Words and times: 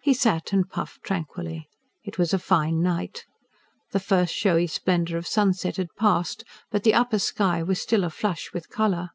He 0.00 0.14
sat 0.14 0.54
and 0.54 0.66
puffed, 0.66 1.02
tranquilly. 1.02 1.68
It 2.04 2.16
was 2.16 2.32
a 2.32 2.38
fine 2.38 2.80
night. 2.82 3.26
The 3.90 4.00
first 4.00 4.34
showy 4.34 4.66
splendour 4.66 5.18
of 5.18 5.26
sunset 5.26 5.76
had 5.76 5.94
passed; 5.94 6.42
but 6.70 6.84
the 6.84 6.94
upper 6.94 7.18
sky 7.18 7.62
was 7.62 7.78
still 7.78 8.00
aflush 8.00 8.54
with 8.54 8.70
colour. 8.70 9.10